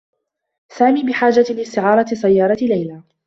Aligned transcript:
سامي 0.69 1.03
بحاجة 1.03 1.53
لاستعارة 1.53 2.05
سيّارة 2.13 2.57
ليلى. 2.61 3.03